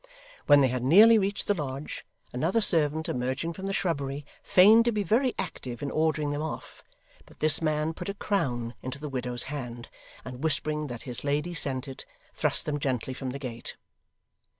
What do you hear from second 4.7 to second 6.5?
to be very active in ordering them